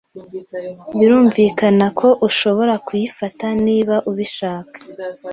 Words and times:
Birumvikana 0.97 1.85
ko 1.99 2.07
ushobora 2.27 2.73
kuyifata 2.87 3.45
niba 3.65 3.95
ubishaka. 4.09 4.77